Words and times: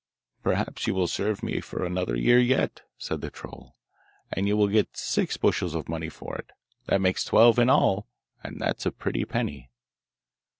'Perhaps 0.41 0.87
you 0.87 0.95
will 0.95 1.05
serve 1.05 1.43
me 1.43 1.59
for 1.61 1.85
another 1.85 2.15
year 2.15 2.39
yet,' 2.39 2.81
said 2.97 3.21
the 3.21 3.29
troll, 3.29 3.75
'and 4.31 4.47
you 4.47 4.57
will 4.57 4.67
get 4.67 4.97
six 4.97 5.37
bushels 5.37 5.75
of 5.75 5.87
money 5.87 6.09
for 6.09 6.35
it; 6.39 6.49
that 6.87 6.99
makes 6.99 7.23
twelve 7.23 7.59
in 7.59 7.69
all, 7.69 8.07
and 8.43 8.59
that 8.59 8.79
is 8.79 8.87
a 8.87 8.91
pretty 8.91 9.23
penny. 9.25 9.69